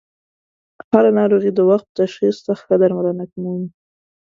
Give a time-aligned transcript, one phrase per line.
[0.89, 3.69] هر ه ناروغي د وخت په تشخیص ښه درملنه مومي.